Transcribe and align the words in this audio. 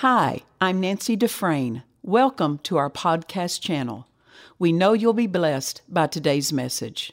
Hi, 0.00 0.44
I'm 0.62 0.80
Nancy 0.80 1.14
Dufresne. 1.14 1.82
Welcome 2.02 2.60
to 2.62 2.78
our 2.78 2.88
podcast 2.88 3.60
channel. 3.60 4.06
We 4.58 4.72
know 4.72 4.94
you'll 4.94 5.12
be 5.12 5.26
blessed 5.26 5.82
by 5.90 6.06
today's 6.06 6.54
message. 6.54 7.12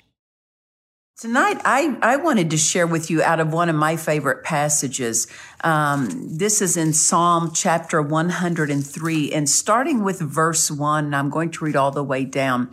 Tonight, 1.17 1.59
I, 1.65 1.97
I 2.01 2.15
wanted 2.15 2.50
to 2.51 2.58
share 2.58 2.87
with 2.87 3.09
you 3.09 3.21
out 3.21 3.42
of 3.42 3.51
one 3.51 3.67
of 3.67 3.75
my 3.75 3.97
favorite 3.97 4.45
passages. 4.45 5.27
Um, 5.65 6.37
this 6.37 6.61
is 6.61 6.77
in 6.77 6.93
Psalm 6.93 7.51
chapter 7.53 8.02
103, 8.02 9.33
and 9.33 9.49
starting 9.49 10.01
with 10.01 10.21
verse 10.21 10.71
1, 10.71 11.13
I'm 11.13 11.29
going 11.29 11.51
to 11.51 11.65
read 11.65 11.75
all 11.75 11.91
the 11.91 12.05
way 12.05 12.23
down 12.23 12.69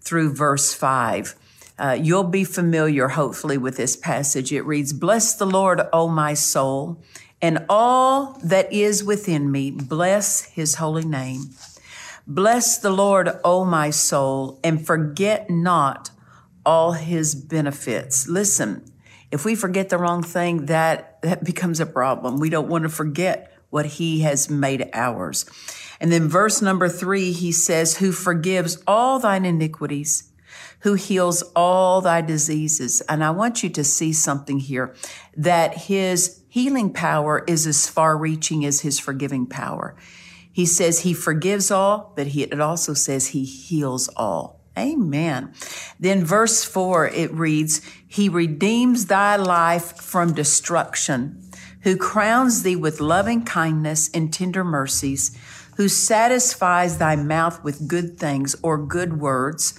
through 0.00 0.32
verse 0.32 0.72
5. 0.72 1.34
Uh, 1.78 1.96
you'll 2.00 2.24
be 2.24 2.42
familiar, 2.42 3.08
hopefully, 3.08 3.58
with 3.58 3.76
this 3.76 3.96
passage. 3.96 4.50
It 4.50 4.62
reads, 4.62 4.94
Bless 4.94 5.34
the 5.34 5.46
Lord, 5.46 5.82
O 5.92 6.08
my 6.08 6.32
soul 6.32 7.02
and 7.40 7.64
all 7.68 8.38
that 8.42 8.72
is 8.72 9.04
within 9.04 9.50
me, 9.50 9.70
bless 9.70 10.42
his 10.42 10.76
holy 10.76 11.04
name. 11.04 11.50
Bless 12.26 12.78
the 12.78 12.90
Lord, 12.90 13.30
O 13.44 13.64
my 13.64 13.90
soul, 13.90 14.60
and 14.62 14.84
forget 14.84 15.48
not 15.48 16.10
all 16.66 16.92
his 16.92 17.34
benefits. 17.34 18.28
Listen, 18.28 18.84
if 19.30 19.44
we 19.44 19.54
forget 19.54 19.88
the 19.88 19.98
wrong 19.98 20.22
thing, 20.22 20.66
that, 20.66 21.22
that 21.22 21.44
becomes 21.44 21.80
a 21.80 21.86
problem. 21.86 22.38
We 22.38 22.50
don't 22.50 22.68
want 22.68 22.82
to 22.82 22.88
forget 22.90 23.52
what 23.70 23.86
he 23.86 24.20
has 24.20 24.50
made 24.50 24.90
ours. 24.92 25.46
And 26.00 26.12
then 26.12 26.28
verse 26.28 26.62
number 26.62 26.88
three, 26.88 27.32
he 27.32 27.52
says, 27.52 27.98
who 27.98 28.12
forgives 28.12 28.82
all 28.86 29.18
thine 29.18 29.44
iniquities, 29.44 30.30
who 30.80 30.94
heals 30.94 31.42
all 31.54 32.00
thy 32.00 32.20
diseases. 32.20 33.00
And 33.08 33.22
I 33.24 33.30
want 33.30 33.62
you 33.62 33.70
to 33.70 33.84
see 33.84 34.12
something 34.12 34.60
here 34.60 34.94
that 35.36 35.74
his 35.74 36.37
healing 36.48 36.92
power 36.92 37.44
is 37.46 37.66
as 37.66 37.88
far 37.88 38.16
reaching 38.16 38.64
as 38.64 38.80
his 38.80 38.98
forgiving 38.98 39.46
power. 39.46 39.94
He 40.50 40.66
says 40.66 41.00
he 41.00 41.14
forgives 41.14 41.70
all, 41.70 42.12
but 42.16 42.28
he, 42.28 42.42
it 42.42 42.60
also 42.60 42.94
says 42.94 43.28
he 43.28 43.44
heals 43.44 44.08
all. 44.16 44.58
Amen. 44.76 45.52
Then 45.98 46.24
verse 46.24 46.64
four, 46.64 47.06
it 47.08 47.32
reads, 47.32 47.80
He 48.06 48.28
redeems 48.28 49.06
thy 49.06 49.36
life 49.36 49.96
from 50.00 50.34
destruction, 50.34 51.42
who 51.82 51.96
crowns 51.96 52.62
thee 52.62 52.76
with 52.76 53.00
loving 53.00 53.44
kindness 53.44 54.08
and 54.14 54.32
tender 54.32 54.64
mercies, 54.64 55.36
who 55.76 55.88
satisfies 55.88 56.98
thy 56.98 57.16
mouth 57.16 57.62
with 57.62 57.88
good 57.88 58.18
things 58.18 58.56
or 58.62 58.78
good 58.78 59.20
words, 59.20 59.78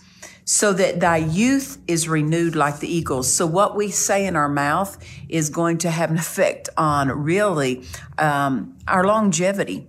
so 0.52 0.74
that 0.74 1.00
thy 1.00 1.18
youth 1.18 1.78
is 1.86 2.10
renewed 2.10 2.56
like 2.56 2.80
the 2.80 2.92
eagles. 2.92 3.32
So 3.32 3.46
what 3.46 3.76
we 3.76 3.92
say 3.92 4.26
in 4.26 4.36
our 4.36 4.50
mouth 4.50 4.98
is 5.30 5.52
going 5.52 5.78
to 5.80 5.92
have 5.92 6.10
an 6.10 6.18
effect 6.18 6.70
on 6.76 7.12
really 7.12 7.84
um, 8.18 8.76
our 8.88 9.04
longevity. 9.04 9.88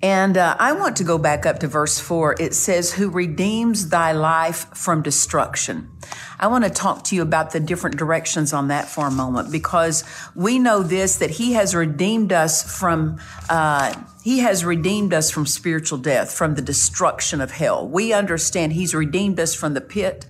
And 0.00 0.38
uh, 0.38 0.56
I 0.58 0.72
want 0.72 0.96
to 0.96 1.04
go 1.04 1.18
back 1.18 1.44
up 1.44 1.58
to 1.58 1.66
verse 1.66 2.00
four. 2.00 2.34
It 2.40 2.54
says, 2.54 2.94
who 2.94 3.10
redeems 3.10 3.90
thy 3.90 4.12
life 4.12 4.74
from 4.74 5.02
destruction. 5.02 5.90
I 6.38 6.46
want 6.46 6.64
to 6.64 6.70
talk 6.70 7.04
to 7.04 7.14
you 7.14 7.20
about 7.20 7.50
the 7.50 7.60
different 7.60 7.98
directions 7.98 8.54
on 8.54 8.68
that 8.68 8.88
for 8.88 9.06
a 9.06 9.10
moment 9.10 9.52
because 9.52 10.02
we 10.34 10.58
know 10.58 10.82
this, 10.82 11.16
that 11.16 11.28
he 11.28 11.52
has 11.52 11.74
redeemed 11.74 12.32
us 12.32 12.78
from, 12.78 13.20
uh, 13.50 13.92
he 14.22 14.40
has 14.40 14.64
redeemed 14.64 15.14
us 15.14 15.30
from 15.30 15.46
spiritual 15.46 15.98
death, 15.98 16.32
from 16.32 16.54
the 16.54 16.62
destruction 16.62 17.40
of 17.40 17.52
hell. 17.52 17.86
We 17.86 18.12
understand 18.12 18.72
he's 18.72 18.94
redeemed 18.94 19.40
us 19.40 19.54
from 19.54 19.74
the 19.74 19.80
pit 19.80 20.26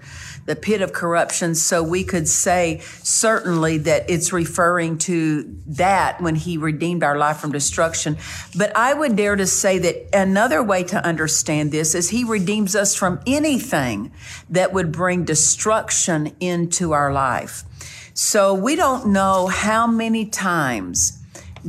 the 0.47 0.57
pit 0.57 0.81
of 0.81 0.93
corruption. 0.93 1.55
So 1.55 1.83
we 1.83 2.05
could 2.05 2.29
say 2.29 2.81
certainly 3.03 3.79
that 3.79 4.09
it's 4.09 4.33
referring 4.33 4.99
to 4.99 5.45
that 5.69 6.21
when 6.21 6.35
he 6.35 6.57
redeemed 6.57 7.05
our 7.05 7.17
life 7.17 7.39
from 7.39 7.53
destruction. 7.53 8.17
But 8.57 8.77
I 8.77 8.95
would 8.95 9.17
dare 9.17 9.37
to 9.37 9.47
say 9.47 9.79
that 9.79 10.09
another 10.13 10.63
way 10.63 10.83
to 10.85 11.05
understand 11.05 11.73
this 11.73 11.95
is 11.95 12.11
he 12.11 12.25
redeems 12.25 12.75
us 12.75 12.95
from 12.95 13.21
anything 13.27 14.13
that 14.49 14.73
would 14.73 14.93
bring 14.93 15.25
destruction 15.25 16.35
into 16.41 16.93
our 16.93 17.13
life. 17.13 17.65
So 18.15 18.53
we 18.55 18.77
don't 18.77 19.13
know 19.13 19.47
how 19.47 19.87
many 19.87 20.27
times 20.27 21.20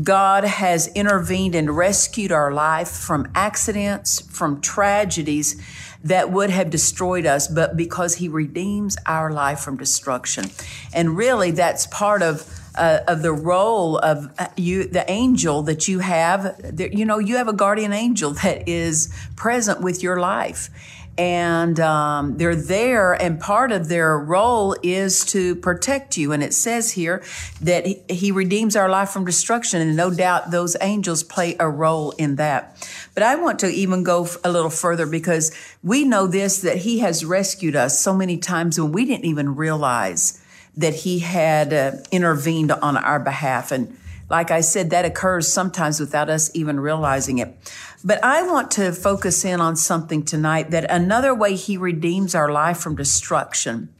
God 0.01 0.43
has 0.43 0.87
intervened 0.93 1.55
and 1.55 1.75
rescued 1.75 2.31
our 2.31 2.51
life 2.53 2.89
from 2.89 3.29
accidents, 3.35 4.21
from 4.21 4.61
tragedies 4.61 5.61
that 6.03 6.31
would 6.31 6.49
have 6.49 6.69
destroyed 6.69 7.25
us, 7.25 7.47
but 7.47 7.77
because 7.77 8.15
he 8.15 8.27
redeems 8.27 8.97
our 9.05 9.31
life 9.31 9.59
from 9.59 9.77
destruction. 9.77 10.45
And 10.93 11.17
really, 11.17 11.51
that's 11.51 11.87
part 11.87 12.23
of 12.23 12.57
uh, 12.73 12.99
of 13.05 13.21
the 13.21 13.33
role 13.33 13.97
of 13.97 14.31
uh, 14.39 14.47
you, 14.55 14.85
the 14.85 15.09
angel 15.11 15.61
that 15.63 15.89
you 15.89 15.99
have. 15.99 16.73
You 16.77 17.05
know, 17.05 17.19
you 17.19 17.35
have 17.35 17.49
a 17.49 17.53
guardian 17.53 17.91
angel 17.91 18.31
that 18.31 18.67
is 18.67 19.13
present 19.35 19.81
with 19.81 20.01
your 20.01 20.19
life 20.19 20.69
and 21.17 21.79
um, 21.79 22.37
they're 22.37 22.55
there 22.55 23.13
and 23.13 23.39
part 23.39 23.71
of 23.71 23.89
their 23.89 24.17
role 24.17 24.75
is 24.81 25.25
to 25.25 25.55
protect 25.55 26.17
you. 26.17 26.31
And 26.31 26.41
it 26.41 26.53
says 26.53 26.91
here 26.91 27.23
that 27.61 27.85
he, 28.09 28.31
redeems 28.31 28.77
our 28.77 28.87
life 28.87 29.09
from 29.09 29.25
destruction 29.25 29.81
and 29.81 29.97
no 29.97 30.09
doubt 30.09 30.51
those 30.51 30.77
angels 30.79 31.21
play 31.21 31.57
a 31.59 31.69
role 31.69 32.11
in 32.11 32.37
that. 32.37 32.89
But 33.13 33.23
i 33.23 33.35
want 33.35 33.59
to 33.59 33.67
even 33.67 34.03
go 34.03 34.25
a 34.45 34.49
little 34.49 34.69
further 34.69 35.05
because 35.05 35.51
we 35.83 36.05
know 36.05 36.27
this 36.27 36.61
that 36.61 36.77
he 36.77 36.99
has 36.99 37.25
rescued 37.25 37.75
us 37.75 37.99
so 37.99 38.15
many 38.15 38.37
times 38.37 38.79
when 38.79 38.93
we 38.93 39.03
didn't 39.03 39.25
even 39.25 39.55
realize 39.55 40.41
that 40.77 40.93
he 40.93 41.19
had 41.19 41.73
uh, 41.73 41.91
intervened 42.11 42.71
on 42.71 42.95
our 42.95 43.19
behalf. 43.19 43.73
And 43.73 43.97
like 44.31 44.49
I 44.49 44.61
said, 44.61 44.89
that 44.89 45.03
occurs 45.03 45.51
sometimes 45.51 45.99
without 45.99 46.29
us 46.29 46.49
even 46.53 46.79
realizing 46.79 47.39
it. 47.39 47.53
But 48.01 48.23
I 48.23 48.41
want 48.43 48.71
to 48.71 48.93
focus 48.93 49.43
in 49.43 49.59
on 49.59 49.75
something 49.75 50.23
tonight 50.23 50.71
that 50.71 50.89
another 50.89 51.35
way 51.35 51.55
he 51.55 51.75
redeems 51.75 52.33
our 52.33 52.49
life 52.49 52.77
from 52.77 52.95
destruction 52.95 53.93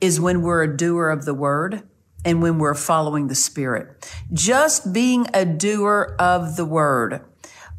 is 0.00 0.20
when 0.20 0.42
we're 0.42 0.62
a 0.62 0.76
doer 0.76 1.10
of 1.10 1.24
the 1.24 1.34
word 1.34 1.82
and 2.24 2.40
when 2.40 2.58
we're 2.58 2.74
following 2.74 3.26
the 3.26 3.34
spirit. 3.34 4.08
Just 4.32 4.92
being 4.92 5.26
a 5.34 5.44
doer 5.44 6.14
of 6.20 6.54
the 6.54 6.64
word 6.64 7.22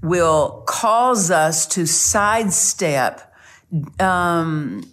will 0.04 0.64
cause 0.68 1.32
us 1.32 1.66
to 1.68 1.86
sidestep 1.86 3.34
um, 4.02 4.84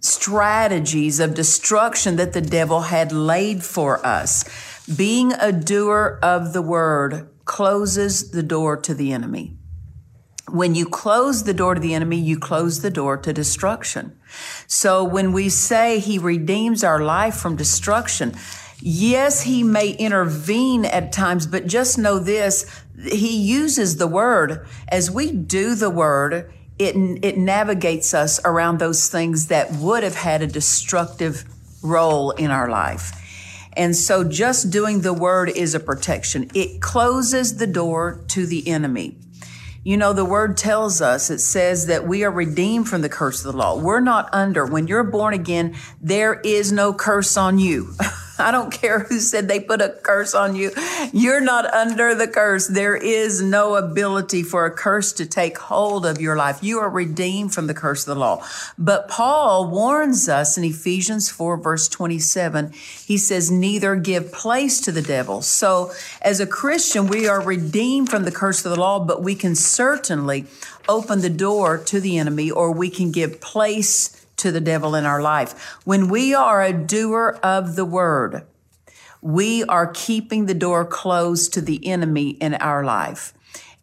strategies 0.00 1.20
of 1.20 1.32
destruction 1.32 2.16
that 2.16 2.34
the 2.34 2.40
devil 2.42 2.82
had 2.82 3.10
laid 3.12 3.64
for 3.64 4.04
us. 4.06 4.44
Being 4.84 5.32
a 5.32 5.50
doer 5.50 6.18
of 6.22 6.52
the 6.52 6.60
word 6.60 7.30
closes 7.46 8.32
the 8.32 8.42
door 8.42 8.76
to 8.76 8.92
the 8.92 9.12
enemy. 9.12 9.56
When 10.50 10.74
you 10.74 10.84
close 10.84 11.44
the 11.44 11.54
door 11.54 11.74
to 11.74 11.80
the 11.80 11.94
enemy, 11.94 12.18
you 12.18 12.38
close 12.38 12.82
the 12.82 12.90
door 12.90 13.16
to 13.16 13.32
destruction. 13.32 14.18
So 14.66 15.02
when 15.02 15.32
we 15.32 15.48
say 15.48 16.00
he 16.00 16.18
redeems 16.18 16.84
our 16.84 17.00
life 17.00 17.34
from 17.34 17.56
destruction, 17.56 18.34
yes, 18.78 19.40
he 19.42 19.62
may 19.62 19.92
intervene 19.92 20.84
at 20.84 21.12
times, 21.12 21.46
but 21.46 21.66
just 21.66 21.96
know 21.96 22.18
this, 22.18 22.66
he 23.10 23.34
uses 23.34 23.96
the 23.96 24.06
word. 24.06 24.66
As 24.88 25.10
we 25.10 25.32
do 25.32 25.74
the 25.74 25.88
word, 25.88 26.52
it, 26.78 26.94
it 27.24 27.38
navigates 27.38 28.12
us 28.12 28.38
around 28.44 28.80
those 28.80 29.08
things 29.08 29.46
that 29.46 29.72
would 29.72 30.02
have 30.02 30.16
had 30.16 30.42
a 30.42 30.46
destructive 30.46 31.46
role 31.82 32.32
in 32.32 32.50
our 32.50 32.68
life. 32.68 33.23
And 33.76 33.96
so 33.96 34.24
just 34.24 34.70
doing 34.70 35.00
the 35.00 35.12
word 35.12 35.48
is 35.48 35.74
a 35.74 35.80
protection. 35.80 36.50
It 36.54 36.80
closes 36.80 37.56
the 37.56 37.66
door 37.66 38.24
to 38.28 38.46
the 38.46 38.68
enemy. 38.68 39.16
You 39.82 39.98
know, 39.98 40.14
the 40.14 40.24
word 40.24 40.56
tells 40.56 41.02
us, 41.02 41.28
it 41.28 41.40
says 41.40 41.86
that 41.86 42.06
we 42.06 42.24
are 42.24 42.30
redeemed 42.30 42.88
from 42.88 43.02
the 43.02 43.08
curse 43.10 43.44
of 43.44 43.52
the 43.52 43.58
law. 43.58 43.78
We're 43.78 44.00
not 44.00 44.30
under. 44.32 44.64
When 44.64 44.86
you're 44.86 45.04
born 45.04 45.34
again, 45.34 45.76
there 46.00 46.40
is 46.40 46.72
no 46.72 46.94
curse 46.94 47.36
on 47.36 47.58
you. 47.58 47.92
I 48.38 48.50
don't 48.50 48.72
care 48.72 49.00
who 49.00 49.20
said 49.20 49.46
they 49.46 49.60
put 49.60 49.80
a 49.80 49.90
curse 50.02 50.34
on 50.34 50.56
you. 50.56 50.72
You're 51.12 51.40
not 51.40 51.72
under 51.72 52.14
the 52.14 52.26
curse. 52.26 52.66
There 52.66 52.96
is 52.96 53.40
no 53.40 53.76
ability 53.76 54.42
for 54.42 54.66
a 54.66 54.70
curse 54.70 55.12
to 55.14 55.26
take 55.26 55.56
hold 55.58 56.04
of 56.04 56.20
your 56.20 56.36
life. 56.36 56.62
You 56.62 56.80
are 56.80 56.90
redeemed 56.90 57.54
from 57.54 57.68
the 57.68 57.74
curse 57.74 58.06
of 58.06 58.14
the 58.14 58.20
law. 58.20 58.44
But 58.76 59.08
Paul 59.08 59.70
warns 59.70 60.28
us 60.28 60.58
in 60.58 60.64
Ephesians 60.64 61.28
4 61.30 61.56
verse 61.58 61.88
27. 61.88 62.72
He 62.72 63.18
says, 63.18 63.50
neither 63.50 63.94
give 63.96 64.32
place 64.32 64.80
to 64.82 64.92
the 64.92 65.02
devil. 65.02 65.42
So 65.42 65.92
as 66.20 66.40
a 66.40 66.46
Christian, 66.46 67.06
we 67.06 67.28
are 67.28 67.40
redeemed 67.40 68.10
from 68.10 68.24
the 68.24 68.32
curse 68.32 68.64
of 68.64 68.72
the 68.72 68.80
law, 68.80 68.98
but 68.98 69.22
we 69.22 69.34
can 69.34 69.54
certainly 69.54 70.46
open 70.88 71.20
the 71.20 71.30
door 71.30 71.78
to 71.78 72.00
the 72.00 72.18
enemy 72.18 72.50
or 72.50 72.72
we 72.72 72.90
can 72.90 73.10
give 73.10 73.40
place 73.40 74.23
to 74.36 74.52
the 74.52 74.60
devil 74.60 74.94
in 74.94 75.04
our 75.04 75.22
life. 75.22 75.78
When 75.84 76.08
we 76.08 76.34
are 76.34 76.62
a 76.62 76.72
doer 76.72 77.38
of 77.42 77.76
the 77.76 77.84
word, 77.84 78.46
we 79.20 79.64
are 79.64 79.86
keeping 79.86 80.46
the 80.46 80.54
door 80.54 80.84
closed 80.84 81.54
to 81.54 81.60
the 81.60 81.86
enemy 81.86 82.30
in 82.30 82.54
our 82.54 82.84
life. 82.84 83.32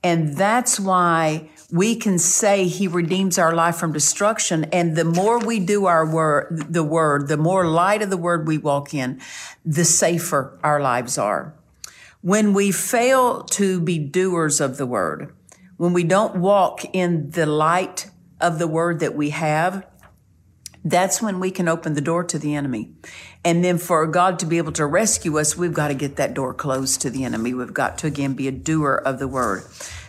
And 0.04 0.36
that's 0.36 0.80
why 0.80 1.50
we 1.72 1.96
can 1.96 2.20
say 2.20 2.68
he 2.68 2.88
redeems 2.88 3.38
our 3.38 3.54
life 3.54 3.78
from 3.78 3.94
destruction. 3.94 4.66
And 4.66 4.96
the 4.96 5.06
more 5.06 5.40
we 5.40 5.60
do 5.60 5.86
our 5.86 6.06
word, 6.06 6.74
the 6.74 6.84
word, 6.84 7.28
the 7.28 7.38
more 7.38 7.68
light 7.68 8.02
of 8.02 8.10
the 8.10 8.18
word 8.18 8.48
we 8.48 8.58
walk 8.58 8.94
in, 8.94 9.22
the 9.66 9.86
safer 9.86 10.60
our 10.64 10.82
lives 10.82 11.18
are. 11.18 11.54
When 12.22 12.54
we 12.54 12.72
fail 12.72 13.44
to 13.44 13.80
be 13.80 13.98
doers 13.98 14.60
of 14.60 14.78
the 14.78 14.86
word, 14.86 15.34
when 15.78 15.94
we 15.94 16.04
don't 16.04 16.36
walk 16.36 16.84
in 16.94 17.32
the 17.32 17.48
light 17.48 18.12
of 18.40 18.60
the 18.60 18.68
word 18.68 19.00
that 19.00 19.16
we 19.16 19.32
have, 19.32 19.86
that's 20.84 21.22
when 21.22 21.40
we 21.40 21.52
can 21.52 21.68
open 21.68 21.94
the 21.94 22.02
door 22.02 22.24
to 22.24 22.40
the 22.40 22.56
enemy. 22.56 22.92
And 23.46 23.64
then 23.64 23.78
for 23.78 24.06
God 24.08 24.40
to 24.40 24.46
be 24.46 24.58
able 24.58 24.72
to 24.74 24.86
rescue 24.86 25.40
us, 25.40 25.56
we've 25.56 25.74
got 25.74 25.90
to 25.90 25.94
get 25.94 26.16
that 26.16 26.34
door 26.34 26.54
closed 26.54 27.02
to 27.02 27.10
the 27.10 27.24
enemy. 27.24 27.54
We've 27.54 27.74
got 27.74 27.98
to 28.00 28.08
again 28.08 28.34
be 28.34 28.48
a 28.48 28.52
doer 28.52 28.96
of 28.96 29.20
the 29.20 29.28
word. 29.28 29.64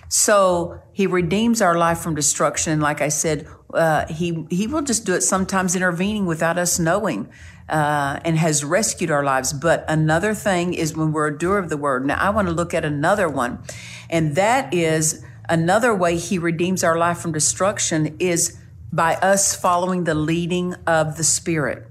So 0.09 0.81
he 0.93 1.07
redeems 1.07 1.63
our 1.63 1.77
life 1.77 1.99
from 1.99 2.15
destruction. 2.15 2.81
Like 2.81 3.01
I 3.01 3.09
said, 3.09 3.49
uh, 3.73 4.07
he, 4.13 4.47
he 4.51 4.67
will 4.67 4.83
just 4.83 5.07
do 5.07 5.15
it 5.15 5.23
sometimes 5.23 5.75
intervening 5.75 6.27
without 6.27 6.59
us 6.59 6.79
knowing. 6.79 7.31
Uh, 7.69 8.19
and 8.25 8.37
has 8.37 8.65
rescued 8.65 9.11
our 9.11 9.25
lives. 9.25 9.53
But 9.55 9.85
another 9.89 10.35
thing 10.35 10.75
is 10.75 10.95
when 10.95 11.13
we're 11.13 11.29
a 11.29 11.39
doer 11.39 11.57
of 11.57 11.71
the 11.71 11.77
word. 11.77 12.05
Now, 12.05 12.19
I 12.19 12.29
want 12.29 12.49
to 12.49 12.53
look 12.53 12.75
at 12.75 12.85
another 12.85 13.29
one, 13.31 13.63
and 14.11 14.35
that 14.35 14.75
is 14.75 15.25
another 15.49 15.95
way 15.95 16.17
he 16.17 16.39
redeems 16.39 16.85
our 16.85 16.99
life 16.99 17.19
from 17.19 17.33
destruction 17.33 18.17
is 18.19 18.59
by 18.93 19.15
us 19.17 19.57
following 19.57 20.05
the 20.05 20.15
leading 20.15 20.75
of 20.87 21.17
the 21.17 21.25
Spirit. 21.25 21.89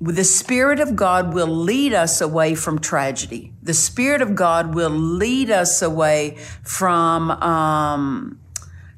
The 0.00 0.24
Spirit 0.24 0.80
of 0.80 0.96
God 0.96 1.34
will 1.34 1.46
lead 1.46 1.92
us 1.92 2.22
away 2.22 2.54
from 2.54 2.78
tragedy. 2.78 3.52
The 3.62 3.74
Spirit 3.74 4.22
of 4.22 4.34
God 4.34 4.74
will 4.74 4.88
lead 4.88 5.50
us 5.50 5.82
away 5.82 6.38
from, 6.62 7.30
um, 7.30 8.39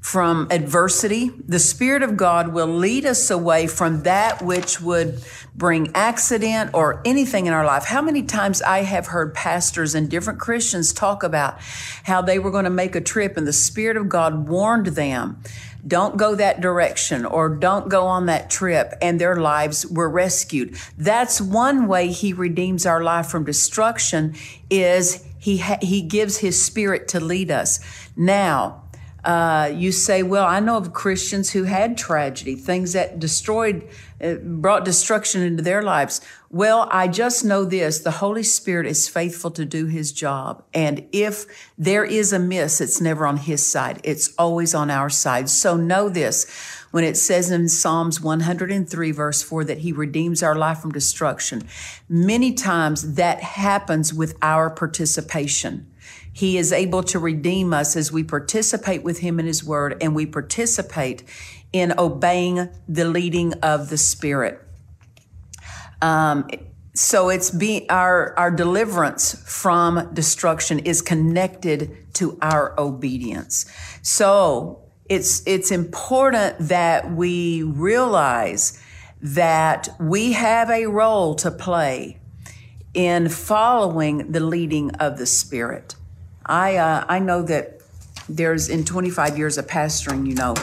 from 0.03 0.49
adversity. 0.51 1.31
The 1.47 1.61
Spirit 1.61 2.03
of 2.03 2.17
God 2.17 2.49
will 2.49 2.67
lead 2.67 3.07
us 3.07 3.31
away 3.31 3.69
from 3.69 4.03
that 4.03 4.43
which 4.43 4.81
would 4.81 5.23
bring 5.55 5.93
accident 5.95 6.73
or 6.75 7.01
anything 7.05 7.47
in 7.47 7.53
our 7.53 7.65
life. 7.65 7.85
How 7.85 8.03
many 8.03 8.25
times 8.25 8.61
I 8.63 8.81
have 8.81 9.07
heard 9.07 9.33
pastors 9.33 9.95
and 9.95 10.11
different 10.11 10.41
Christians 10.41 10.93
talk 10.93 11.23
about 11.23 11.61
how 12.03 12.21
they 12.21 12.41
were 12.41 12.51
going 12.51 12.65
to 12.65 12.71
make 12.71 12.97
a 12.97 13.01
trip 13.01 13.37
and 13.37 13.47
the 13.47 13.53
Spirit 13.53 13.97
of 13.97 14.09
God 14.09 14.49
warned 14.49 14.89
them 14.89 15.41
don't 15.87 16.17
go 16.17 16.35
that 16.37 16.61
direction 16.61 17.25
or 17.25 17.49
don't 17.49 17.89
go 17.89 18.07
on 18.07 18.27
that 18.27 18.51
trip 18.51 18.95
and 19.03 19.21
their 19.21 19.37
lives 19.37 19.85
were 19.87 20.09
rescued. 20.09 20.77
That's 20.97 21.41
one 21.41 21.89
way 21.89 22.09
he 22.09 22.33
redeems 22.33 22.87
our 22.87 23.03
life 23.03 23.27
from 23.27 23.45
destruction 23.45 24.35
is 24.71 25.25
he, 25.39 25.59
ha- 25.59 25.79
he 25.83 26.03
gives 26.03 26.39
his 26.39 26.65
spirit 26.65 27.09
to 27.09 27.21
lead 27.21 27.51
us. 27.51 27.81
Now, 28.17 28.82
uh, 29.25 29.71
you 29.73 29.93
say, 29.93 30.23
well, 30.23 30.45
I 30.45 30.59
know 30.59 30.77
of 30.77 30.93
Christians 30.93 31.51
who 31.51 31.65
had 31.65 31.97
tragedy, 31.97 32.57
things 32.57 32.93
that 32.95 33.21
destroyed, 33.21 33.89
uh, 34.21 34.35
brought 34.35 34.85
destruction 34.85 35.43
into 35.43 35.63
their 35.63 35.81
lives. 35.81 36.21
Well, 36.51 36.89
I 36.91 37.07
just 37.07 37.45
know 37.45 37.65
this. 37.65 38.01
The 38.01 38.11
Holy 38.11 38.43
Spirit 38.43 38.87
is 38.87 39.09
faithful 39.09 39.53
to 39.53 39.65
do 39.65 39.87
his 39.87 40.11
job. 40.11 40.65
And 40.75 41.07
if 41.13 41.47
there 41.79 42.05
is 42.05 42.33
a 42.33 42.41
miss, 42.41 42.81
it's 42.81 43.01
never 43.01 43.25
on 43.25 43.37
his 43.37 43.65
side. 43.65 44.01
It's 44.03 44.35
always 44.37 44.75
on 44.75 44.91
our 44.91 45.09
side. 45.09 45.49
So 45.49 45.77
know 45.77 46.09
this. 46.09 46.51
When 46.91 47.05
it 47.05 47.17
says 47.17 47.51
in 47.51 47.69
Psalms 47.69 48.21
103 48.21 49.13
verse 49.13 49.43
4 49.43 49.65
that 49.65 49.79
he 49.79 49.93
redeems 49.93 50.43
our 50.43 50.57
life 50.57 50.81
from 50.81 50.93
destruction, 50.93 51.63
many 52.09 52.53
times 52.53 53.15
that 53.15 53.41
happens 53.41 54.13
with 54.13 54.37
our 54.43 54.69
participation. 54.69 55.87
He 56.33 56.57
is 56.57 56.73
able 56.73 57.03
to 57.05 57.19
redeem 57.19 57.75
us 57.75 57.95
as 57.97 58.11
we 58.11 58.25
participate 58.25 59.03
with 59.03 59.19
Him 59.19 59.39
in 59.39 59.47
His 59.47 59.63
Word 59.63 59.97
and 60.01 60.15
we 60.15 60.27
participate 60.27 61.25
in 61.73 61.95
obeying 61.99 62.69
the 62.89 63.05
leading 63.05 63.53
of 63.55 63.91
the 63.91 63.99
Spirit. 63.99 64.61
Um, 66.01 66.49
so 66.95 67.31
it's 67.31 67.51
be 67.51 67.89
our 67.89 68.39
our 68.39 68.51
deliverance 68.51 69.43
from 69.47 70.13
destruction 70.13 70.79
is 70.81 71.01
connected 71.01 71.97
to 72.15 72.39
our 72.43 72.79
obedience. 72.79 73.65
So 74.03 74.83
it's 75.09 75.43
it's 75.47 75.71
important 75.71 76.57
that 76.69 77.13
we 77.13 77.63
realize 77.63 78.79
that 79.23 79.89
we 79.99 80.33
have 80.33 80.69
a 80.69 80.87
role 80.87 81.35
to 81.37 81.51
play 81.51 82.19
in 82.93 83.29
following 83.29 84.33
the 84.33 84.41
leading 84.41 84.91
of 84.97 85.17
the 85.17 85.27
Spirit. 85.27 85.95
I 86.47 86.77
uh, 86.77 87.05
I 87.09 87.19
know 87.19 87.43
that 87.43 87.81
there's 88.29 88.69
in 88.69 88.85
25 88.85 89.37
years 89.39 89.59
of 89.59 89.67
pastoring, 89.67 90.27
you 90.27 90.35
know, 90.35 90.55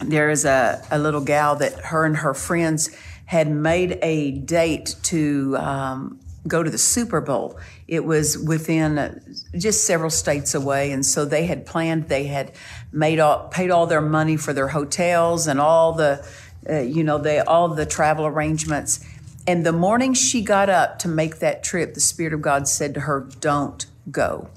there 0.00 0.30
is 0.30 0.44
a, 0.44 0.82
a 0.90 0.98
little 0.98 1.20
gal 1.20 1.56
that 1.56 1.80
her 1.86 2.04
and 2.04 2.16
her 2.18 2.34
friends 2.34 2.90
had 3.26 3.48
made 3.50 3.98
a 4.02 4.32
date 4.32 4.96
to 5.02 5.56
um, 5.58 6.20
go 6.46 6.62
to 6.62 6.70
the 6.70 6.78
Super 6.78 7.20
Bowl. 7.20 7.58
It 7.88 8.04
was 8.04 8.36
within 8.36 8.98
uh, 8.98 9.18
just 9.56 9.84
several 9.84 10.10
states 10.10 10.54
away, 10.54 10.92
and 10.92 11.04
so 11.04 11.24
they 11.24 11.46
had 11.46 11.64
planned. 11.64 12.08
They 12.08 12.24
had 12.24 12.52
made 12.92 13.18
all 13.18 13.48
paid 13.48 13.70
all 13.70 13.86
their 13.86 14.02
money 14.02 14.36
for 14.36 14.52
their 14.52 14.68
hotels 14.68 15.46
and 15.46 15.60
all 15.60 15.92
the, 15.92 16.26
uh, 16.68 16.80
you 16.80 17.04
know, 17.04 17.18
they 17.18 17.38
all 17.38 17.68
the 17.68 17.86
travel 17.86 18.26
arrangements. 18.26 19.04
And 19.46 19.64
the 19.64 19.72
morning 19.72 20.14
she 20.14 20.42
got 20.42 20.70
up 20.70 20.98
to 21.00 21.08
make 21.08 21.38
that 21.40 21.62
trip, 21.62 21.94
the 21.94 22.00
Spirit 22.00 22.32
of 22.32 22.40
God 22.40 22.66
said 22.66 22.94
to 22.94 23.00
her, 23.00 23.28
"Don't 23.40 23.86
go. 24.10 24.48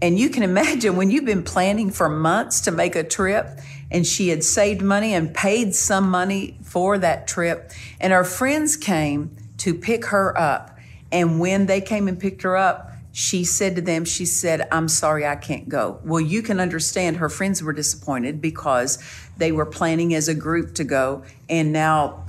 And 0.00 0.18
you 0.18 0.30
can 0.30 0.42
imagine 0.42 0.96
when 0.96 1.10
you've 1.10 1.24
been 1.24 1.42
planning 1.42 1.90
for 1.90 2.08
months 2.08 2.60
to 2.62 2.70
make 2.70 2.94
a 2.94 3.02
trip 3.02 3.58
and 3.90 4.06
she 4.06 4.28
had 4.28 4.44
saved 4.44 4.82
money 4.82 5.14
and 5.14 5.34
paid 5.34 5.74
some 5.74 6.08
money 6.10 6.58
for 6.62 6.98
that 6.98 7.26
trip. 7.26 7.72
And 8.00 8.12
her 8.12 8.24
friends 8.24 8.76
came 8.76 9.36
to 9.58 9.74
pick 9.74 10.06
her 10.06 10.38
up. 10.38 10.78
And 11.10 11.40
when 11.40 11.66
they 11.66 11.80
came 11.80 12.06
and 12.06 12.18
picked 12.20 12.42
her 12.42 12.56
up, 12.56 12.92
she 13.12 13.42
said 13.44 13.74
to 13.76 13.82
them, 13.82 14.04
She 14.04 14.26
said, 14.26 14.68
I'm 14.70 14.86
sorry, 14.86 15.26
I 15.26 15.34
can't 15.34 15.68
go. 15.68 15.98
Well, 16.04 16.20
you 16.20 16.42
can 16.42 16.60
understand 16.60 17.16
her 17.16 17.28
friends 17.28 17.62
were 17.62 17.72
disappointed 17.72 18.40
because 18.40 19.02
they 19.38 19.50
were 19.50 19.66
planning 19.66 20.14
as 20.14 20.28
a 20.28 20.34
group 20.34 20.74
to 20.74 20.84
go. 20.84 21.24
And 21.48 21.72
now 21.72 22.26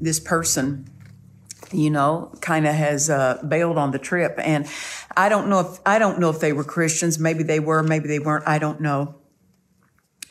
this 0.00 0.18
person 0.18 0.87
you 1.72 1.90
know, 1.90 2.32
kind 2.40 2.66
of 2.66 2.74
has 2.74 3.10
uh, 3.10 3.42
bailed 3.46 3.78
on 3.78 3.90
the 3.90 3.98
trip. 3.98 4.34
And 4.38 4.66
I 5.16 5.28
don't 5.28 5.48
know 5.48 5.60
if 5.60 5.80
I 5.84 5.98
don't 5.98 6.18
know 6.18 6.30
if 6.30 6.40
they 6.40 6.52
were 6.52 6.64
Christians. 6.64 7.18
Maybe 7.18 7.42
they 7.42 7.60
were. 7.60 7.82
Maybe 7.82 8.08
they 8.08 8.18
weren't. 8.18 8.46
I 8.46 8.58
don't 8.58 8.80
know. 8.80 9.18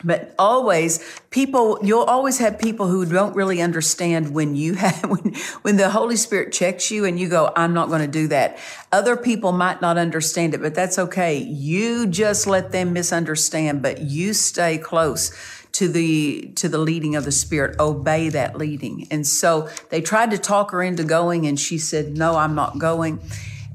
But 0.04 0.32
always, 0.38 1.04
people, 1.30 1.80
you'll 1.82 2.04
always 2.04 2.38
have 2.38 2.60
people 2.60 2.86
who 2.86 3.04
don't 3.04 3.34
really 3.34 3.60
understand 3.60 4.32
when 4.32 4.54
you 4.54 4.74
have, 4.76 5.02
when, 5.10 5.34
when 5.62 5.76
the 5.76 5.90
Holy 5.90 6.14
Spirit 6.16 6.52
checks 6.52 6.90
you 6.90 7.04
and 7.04 7.18
you 7.18 7.28
go, 7.28 7.52
I'm 7.56 7.74
not 7.74 7.88
going 7.88 8.02
to 8.02 8.06
do 8.06 8.28
that. 8.28 8.58
Other 8.92 9.16
people 9.16 9.50
might 9.50 9.80
not 9.80 9.98
understand 9.98 10.54
it, 10.54 10.62
but 10.62 10.74
that's 10.74 10.98
okay. 11.00 11.38
You 11.38 12.06
just 12.06 12.46
let 12.46 12.70
them 12.70 12.92
misunderstand, 12.92 13.82
but 13.82 14.00
you 14.00 14.34
stay 14.34 14.78
close 14.78 15.32
to 15.72 15.88
the 15.88 16.50
to 16.56 16.68
the 16.68 16.78
leading 16.78 17.16
of 17.16 17.24
the 17.24 17.32
spirit. 17.32 17.78
Obey 17.78 18.28
that 18.30 18.56
leading. 18.56 19.06
And 19.10 19.26
so 19.26 19.68
they 19.90 20.00
tried 20.00 20.30
to 20.32 20.38
talk 20.38 20.70
her 20.72 20.82
into 20.82 21.04
going 21.04 21.46
and 21.46 21.58
she 21.58 21.78
said 21.78 22.16
no 22.16 22.36
i'm 22.36 22.54
not 22.54 22.78
going. 22.78 23.20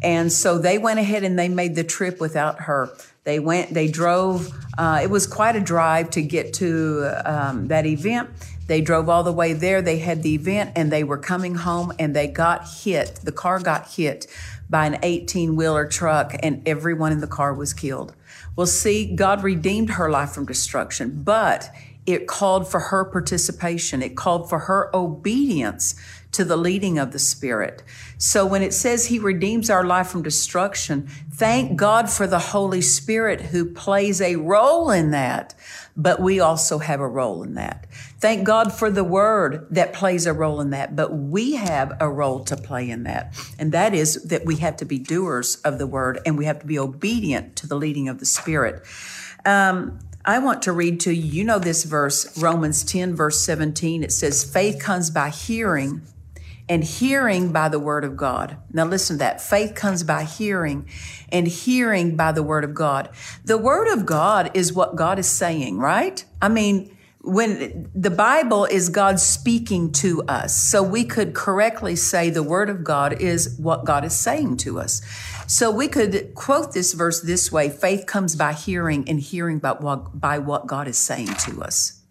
And 0.01 0.31
so 0.31 0.57
they 0.57 0.77
went 0.77 0.99
ahead 0.99 1.23
and 1.23 1.39
they 1.39 1.47
made 1.47 1.75
the 1.75 1.83
trip 1.83 2.19
without 2.19 2.61
her. 2.61 2.89
They 3.23 3.39
went 3.39 3.73
they 3.73 3.87
drove 3.87 4.51
uh, 4.77 4.99
it 5.03 5.09
was 5.09 5.27
quite 5.27 5.55
a 5.55 5.61
drive 5.61 6.09
to 6.11 6.21
get 6.21 6.53
to 6.55 7.11
um, 7.25 7.67
that 7.67 7.85
event. 7.85 8.29
They 8.67 8.81
drove 8.81 9.09
all 9.09 9.23
the 9.23 9.31
way 9.31 9.53
there. 9.53 9.81
They 9.81 9.99
had 9.99 10.23
the 10.23 10.33
event 10.33 10.71
and 10.75 10.91
they 10.91 11.03
were 11.03 11.17
coming 11.17 11.55
home 11.55 11.93
and 11.99 12.15
they 12.15 12.27
got 12.27 12.67
hit. 12.67 13.19
The 13.23 13.31
car 13.31 13.59
got 13.59 13.91
hit 13.91 14.27
by 14.73 14.85
an 14.87 14.97
18 15.03 15.55
wheeler 15.55 15.87
truck 15.87 16.35
and 16.41 16.67
everyone 16.67 17.13
in 17.13 17.21
the 17.21 17.27
car 17.27 17.53
was 17.53 17.73
killed 17.73 18.13
well 18.57 18.67
see 18.67 19.15
god 19.15 19.41
redeemed 19.41 19.91
her 19.91 20.09
life 20.09 20.31
from 20.31 20.45
destruction 20.45 21.23
but 21.23 21.69
it 22.05 22.27
called 22.27 22.67
for 22.67 22.79
her 22.79 23.05
participation. 23.05 24.01
It 24.01 24.15
called 24.15 24.49
for 24.49 24.59
her 24.59 24.93
obedience 24.93 25.95
to 26.33 26.43
the 26.43 26.57
leading 26.57 26.97
of 26.97 27.11
the 27.11 27.19
Spirit. 27.19 27.83
So 28.17 28.45
when 28.45 28.61
it 28.61 28.73
says 28.73 29.05
He 29.05 29.19
redeems 29.19 29.69
our 29.69 29.85
life 29.85 30.07
from 30.07 30.23
destruction, 30.23 31.07
thank 31.31 31.77
God 31.77 32.09
for 32.09 32.27
the 32.27 32.39
Holy 32.39 32.81
Spirit 32.81 33.39
who 33.39 33.65
plays 33.65 34.19
a 34.19 34.35
role 34.35 34.91
in 34.91 35.11
that. 35.11 35.53
But 35.95 36.19
we 36.19 36.39
also 36.39 36.79
have 36.79 36.99
a 36.99 37.07
role 37.07 37.43
in 37.43 37.53
that. 37.53 37.85
Thank 38.23 38.45
God 38.45 38.71
for 38.71 38.89
the 38.89 39.03
Word 39.03 39.67
that 39.71 39.91
plays 39.91 40.25
a 40.25 40.31
role 40.31 40.61
in 40.61 40.69
that. 40.69 40.95
But 40.95 41.13
we 41.13 41.55
have 41.55 41.97
a 41.99 42.07
role 42.07 42.45
to 42.45 42.55
play 42.55 42.89
in 42.89 43.03
that. 43.03 43.37
And 43.59 43.73
that 43.73 43.93
is 43.93 44.23
that 44.23 44.45
we 44.45 44.55
have 44.59 44.77
to 44.77 44.85
be 44.85 44.97
doers 44.97 45.57
of 45.57 45.77
the 45.77 45.85
Word 45.85 46.21
and 46.25 46.37
we 46.37 46.45
have 46.45 46.59
to 46.59 46.65
be 46.65 46.79
obedient 46.79 47.57
to 47.57 47.67
the 47.67 47.75
leading 47.75 48.07
of 48.07 48.21
the 48.21 48.25
Spirit. 48.25 48.81
Um, 49.43 49.99
I 50.23 50.39
want 50.39 50.61
to 50.61 50.71
read 50.71 51.01
to 51.01 51.13
you, 51.13 51.21
you 51.21 51.43
know 51.43 51.59
this 51.59 51.83
verse, 51.83 52.41
Romans 52.41 52.85
10, 52.85 53.13
verse 53.13 53.41
17. 53.41 54.05
It 54.05 54.13
says, 54.13 54.45
faith 54.45 54.79
comes 54.79 55.09
by 55.09 55.29
hearing, 55.29 56.03
and 56.69 56.81
hearing 56.81 57.51
by 57.51 57.67
the 57.67 57.77
word 57.77 58.05
of 58.05 58.15
God. 58.15 58.55
Now 58.71 58.85
listen 58.85 59.15
to 59.15 59.19
that. 59.19 59.41
Faith 59.41 59.75
comes 59.75 60.01
by 60.03 60.23
hearing, 60.23 60.87
and 61.27 61.45
hearing 61.45 62.15
by 62.15 62.31
the 62.31 62.41
word 62.41 62.63
of 62.63 62.73
God. 62.73 63.09
The 63.43 63.57
word 63.57 63.89
of 63.89 64.05
God 64.05 64.49
is 64.53 64.71
what 64.71 64.95
God 64.95 65.19
is 65.19 65.27
saying, 65.27 65.77
right? 65.77 66.23
I 66.41 66.47
mean, 66.47 66.92
when 67.23 67.89
the 67.95 68.09
Bible 68.09 68.65
is 68.65 68.89
God 68.89 69.17
speaking 69.17 69.93
to 69.93 70.23
us, 70.23 70.61
so 70.61 70.83
we 70.83 71.05
could 71.05 71.33
correctly 71.33 71.95
say 71.95 72.29
the 72.29 72.43
Word 72.43 72.69
of 72.69 72.83
God 72.83 73.13
is 73.21 73.57
what 73.57 73.85
God 73.85 74.03
is 74.03 74.13
saying 74.13 74.57
to 74.57 74.77
us. 74.77 75.01
So 75.47 75.71
we 75.71 75.87
could 75.87 76.35
quote 76.35 76.73
this 76.73 76.91
verse 76.91 77.21
this 77.21 77.49
way 77.49 77.69
faith 77.69 78.05
comes 78.05 78.35
by 78.35 78.51
hearing, 78.51 79.07
and 79.07 79.21
hearing 79.21 79.59
by 79.59 79.71
what, 79.71 80.19
by 80.19 80.37
what 80.37 80.67
God 80.67 80.87
is 80.87 80.97
saying 80.97 81.33
to 81.45 81.63
us. 81.63 82.02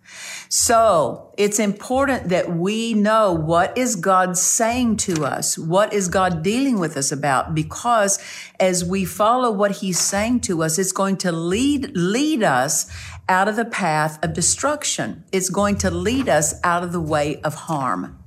So 0.55 1.33
it's 1.39 1.59
important 1.59 2.29
that 2.29 2.55
we 2.55 2.93
know 2.93 3.33
what 3.33 3.79
is 3.79 3.97
God 3.97 4.37
saying 4.37 4.99
to 4.99 5.25
us? 5.25 5.57
What 5.57 5.95
is 5.95 6.09
God 6.09 6.43
dealing 6.43 6.79
with 6.79 6.95
us 6.99 7.11
about? 7.11 7.55
Because 7.55 8.19
as 8.61 8.85
we 8.85 9.07
follow 9.07 9.51
what 9.51 9.71
he's 9.71 9.99
saying 9.99 10.41
to 10.41 10.63
us, 10.63 10.79
it's 10.79 10.93
going 10.93 11.17
to 11.17 11.33
lead, 11.33 11.97
lead 11.97 12.43
us 12.43 12.87
out 13.31 13.49
of 13.49 13.57
the 13.57 13.65
path 13.65 14.23
of 14.23 14.35
destruction. 14.35 15.25
It's 15.33 15.49
going 15.49 15.79
to 15.79 15.91
lead 15.91 16.29
us 16.29 16.53
out 16.63 16.85
of 16.85 16.93
the 16.93 17.01
way 17.01 17.41
of 17.41 17.55
harm. 17.55 18.22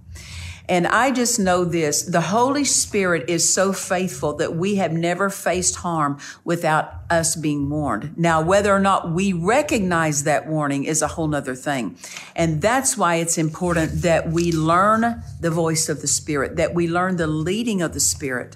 And 0.67 0.87
I 0.87 1.11
just 1.11 1.39
know 1.39 1.63
this 1.63 2.03
the 2.03 2.21
Holy 2.21 2.63
Spirit 2.63 3.29
is 3.29 3.51
so 3.51 3.73
faithful 3.73 4.33
that 4.37 4.55
we 4.55 4.75
have 4.75 4.91
never 4.91 5.29
faced 5.29 5.77
harm 5.77 6.19
without 6.43 6.93
us 7.09 7.35
being 7.35 7.69
warned. 7.69 8.17
Now, 8.17 8.41
whether 8.41 8.73
or 8.73 8.79
not 8.79 9.11
we 9.11 9.33
recognize 9.33 10.23
that 10.23 10.47
warning 10.47 10.85
is 10.85 11.01
a 11.01 11.07
whole 11.07 11.27
nother 11.27 11.55
thing. 11.55 11.97
And 12.35 12.61
that's 12.61 12.97
why 12.97 13.15
it's 13.15 13.37
important 13.37 14.01
that 14.01 14.29
we 14.29 14.51
learn 14.51 15.23
the 15.39 15.51
voice 15.51 15.89
of 15.89 16.01
the 16.01 16.07
Spirit, 16.07 16.55
that 16.55 16.73
we 16.73 16.87
learn 16.87 17.17
the 17.17 17.27
leading 17.27 17.81
of 17.81 17.93
the 17.93 17.99
Spirit. 17.99 18.55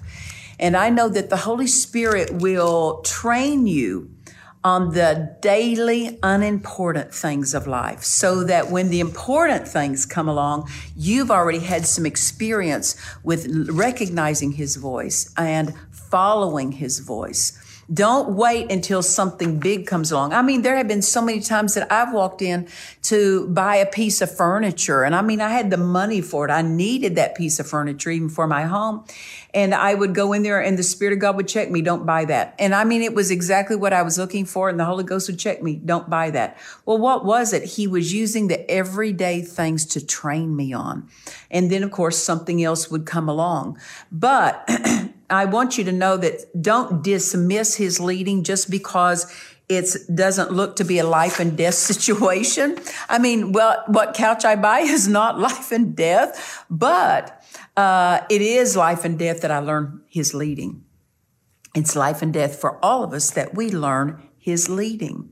And 0.60 0.76
I 0.76 0.90
know 0.90 1.08
that 1.08 1.30
the 1.30 1.38
Holy 1.38 1.68
Spirit 1.68 2.34
will 2.34 3.02
train 3.02 3.66
you 3.66 4.12
on 4.64 4.94
the 4.94 5.36
daily 5.42 6.20
unimportant 6.22 7.14
things 7.14 7.54
of 7.54 7.66
life 7.66 8.04
so 8.04 8.44
that 8.44 8.70
when 8.70 8.90
the 8.90 9.00
important 9.00 9.68
things 9.68 10.06
come 10.06 10.28
along, 10.28 10.70
you've 10.96 11.32
already 11.32 11.60
had 11.60 11.86
some 11.86 12.06
experience 12.06 12.96
with 13.24 13.48
recognizing 13.70 14.54
his 14.54 14.76
voice 14.76 15.34
and 15.38 15.74
following 15.92 16.74
his 16.74 17.00
voice. 17.00 17.58
Don't 17.92 18.36
wait 18.36 18.72
until 18.72 19.02
something 19.02 19.60
big 19.60 19.88
comes 19.88 20.12
along. 20.12 20.34
I 20.34 20.42
mean, 20.42 20.62
there 20.62 20.76
have 20.76 20.88
been 20.88 21.02
so 21.02 21.22
many 21.22 21.40
times 21.40 21.74
that 21.74 21.92
I've 21.92 22.14
walked 22.14 22.42
in 22.42 22.68
to 23.04 23.48
buy 23.48 23.78
a 23.78 23.86
piece 23.86 24.22
of 24.22 24.36
furniture. 24.36 25.04
And 25.04 25.16
I 25.16 25.22
mean, 25.22 25.42
I 25.42 25.50
had 25.50 25.72
the 25.72 25.78
money 25.78 26.22
for 26.22 26.46
it. 26.46 26.52
I 26.52 26.62
needed 26.62 27.16
that 27.16 27.36
piece 27.36 27.60
of 27.60 27.68
furniture 27.68 28.12
even 28.12 28.30
for 28.30 28.46
my 28.46 28.64
home. 28.64 29.06
And 29.54 29.74
I 29.74 29.96
would 29.96 30.14
go 30.14 30.34
in 30.34 30.44
there 30.44 30.62
and 30.62 30.78
the 30.78 30.84
Spirit 30.84 31.14
of 31.14 31.20
God 31.20 31.36
would 31.36 31.48
check 31.48 31.72
me, 31.72 31.82
don't 31.82 32.06
buy 32.06 32.26
that. 32.26 32.54
And 32.60 32.76
I 32.76 32.84
mean, 32.84 33.02
it 33.02 33.16
was 33.16 33.32
exactly 33.32 33.76
what 33.76 33.94
I 33.94 34.04
was 34.04 34.20
looking 34.20 34.46
for. 34.46 34.70
And 34.70 34.80
the 34.80 34.86
Holy 34.86 35.04
Ghost 35.04 35.28
would 35.28 35.40
check 35.40 35.64
me, 35.64 35.76
don't 35.76 36.10
buy 36.10 36.30
that. 36.30 36.58
Well, 36.86 37.00
what 37.00 37.26
was 37.26 37.54
it? 37.54 37.64
He 37.64 37.88
was 37.88 38.14
using 38.14 38.48
the 38.48 38.70
everyday 38.70 39.42
things 39.42 39.86
to 39.88 40.06
train 40.06 40.56
me 40.56 40.74
on. 40.74 41.10
And 41.50 41.72
then, 41.72 41.82
of 41.82 41.90
course, 41.90 42.18
something 42.18 42.64
else 42.64 42.92
would 42.92 43.08
come 43.08 43.28
along. 43.28 43.80
But 44.12 44.70
I 45.30 45.46
want 45.46 45.78
you 45.78 45.84
to 45.86 45.92
know 45.92 46.18
that 46.18 46.62
don't 46.62 47.04
dismiss 47.04 47.76
his 47.76 48.00
leading 48.00 48.44
just 48.44 48.70
because 48.70 49.32
it 49.68 49.96
doesn't 50.14 50.52
look 50.52 50.76
to 50.78 50.84
be 50.84 50.98
a 50.98 51.06
life 51.06 51.40
and 51.40 51.56
death 51.56 51.76
situation. 51.92 52.78
I 53.08 53.20
mean, 53.20 53.52
well, 53.52 53.84
what 53.88 54.16
couch 54.16 54.44
I 54.44 54.56
buy 54.56 54.80
is 54.80 55.08
not 55.08 55.40
life 55.50 55.72
and 55.72 55.96
death, 55.96 56.66
but 56.70 57.44
uh, 57.78 58.22
it 58.30 58.42
is 58.42 58.76
life 58.76 59.06
and 59.06 59.18
death 59.18 59.42
that 59.42 59.52
I 59.52 59.60
learn 59.60 60.02
his 60.08 60.34
leading. 60.34 60.84
It's 61.76 61.96
life 61.96 62.22
and 62.22 62.34
death 62.34 62.60
for 62.60 62.84
all 62.84 63.04
of 63.04 63.14
us 63.14 63.30
that 63.32 63.54
we 63.54 63.70
learn 63.70 64.28
his 64.40 64.70
leading. 64.70 65.30